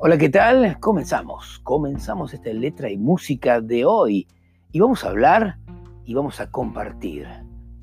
[0.00, 0.78] Hola, ¿qué tal?
[0.78, 1.58] Comenzamos.
[1.64, 4.28] Comenzamos esta letra y música de hoy.
[4.70, 5.58] Y vamos a hablar
[6.04, 7.26] y vamos a compartir.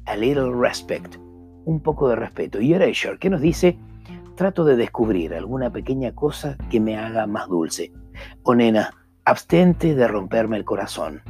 [0.05, 1.17] A little respect.
[1.65, 2.61] Un poco de respeto.
[2.61, 3.77] Y Erasure, ¿qué nos dice?
[4.37, 7.91] Trato de descubrir alguna pequeña cosa que me haga más dulce.
[8.43, 8.91] Oh, nena,
[9.25, 11.21] abstente de romperme el corazón.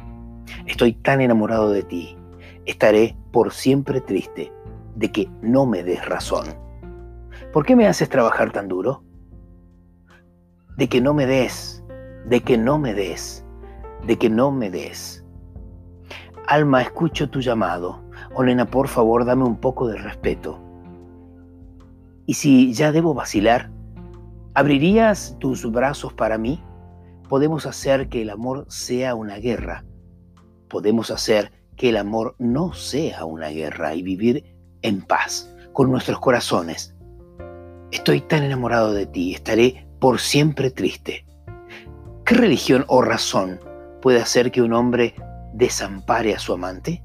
[0.66, 2.16] Estoy tan enamorado de ti.
[2.64, 4.52] Estaré por siempre triste
[4.94, 6.46] de que no me des razón.
[7.52, 9.02] ¿Por qué me haces trabajar tan duro?
[10.76, 11.82] De que no me des,
[12.26, 13.44] de que no me des,
[14.06, 15.24] de que no me des.
[16.46, 18.02] Alma, escucho tu llamado.
[18.38, 20.60] Nena, por favor, dame un poco de respeto.
[22.26, 23.70] Y si ya debo vacilar,
[24.54, 26.62] ¿abrirías tus brazos para mí?
[27.28, 29.84] Podemos hacer que el amor sea una guerra.
[30.68, 34.44] Podemos hacer que el amor no sea una guerra y vivir
[34.82, 36.94] en paz con nuestros corazones.
[37.90, 41.26] Estoy tan enamorado de ti, estaré por siempre triste.
[42.24, 43.60] ¿Qué religión o razón
[44.02, 45.14] puede hacer que un hombre
[45.52, 47.02] desampare a su amante?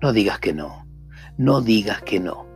[0.00, 0.86] No digas que no,
[1.36, 2.46] no digas que no,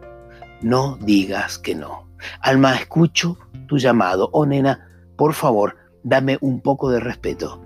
[0.62, 2.08] no digas que no.
[2.40, 4.30] Alma, escucho tu llamado.
[4.32, 7.62] Oh nena, por favor, dame un poco de respeto.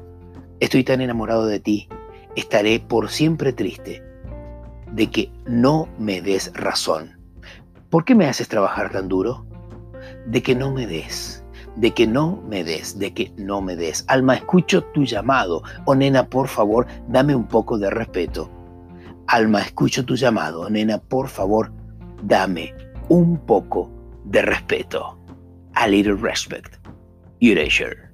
[0.60, 1.88] Estoy tan enamorado de ti,
[2.36, 4.02] estaré por siempre triste
[4.92, 7.18] de que no me des razón.
[7.90, 9.46] ¿Por qué me haces trabajar tan duro?
[10.26, 11.39] De que no me des
[11.76, 14.04] de que no me des, de que no me des.
[14.08, 15.62] Alma, escucho tu llamado.
[15.84, 18.50] Oh nena, por favor, dame un poco de respeto.
[19.26, 20.62] Alma, escucho tu llamado.
[20.62, 21.72] Oh, nena, por favor,
[22.22, 22.74] dame
[23.08, 23.90] un poco
[24.24, 25.18] de respeto.
[25.74, 26.76] A little respect.
[27.40, 28.10] Erasure.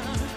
[0.00, 0.27] time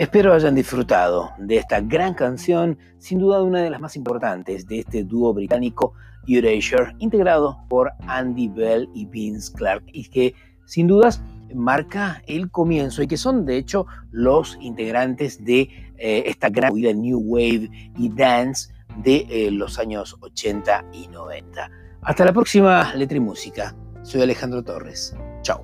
[0.00, 4.78] Espero hayan disfrutado de esta gran canción, sin duda una de las más importantes de
[4.78, 5.92] este dúo británico
[6.26, 11.22] Erasure, integrado por Andy Bell y Vince Clark, y que sin dudas
[11.54, 15.68] marca el comienzo y que son de hecho los integrantes de
[15.98, 17.68] eh, esta gran movida New Wave
[17.98, 18.72] y Dance
[19.04, 21.70] de eh, los años 80 y 90.
[22.00, 23.76] Hasta la próxima Letra y Música.
[24.00, 25.14] Soy Alejandro Torres.
[25.42, 25.62] Chao.